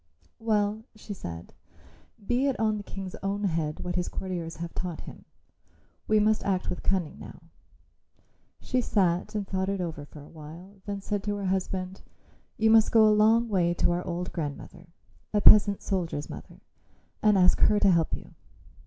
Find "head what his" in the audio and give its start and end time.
3.43-4.07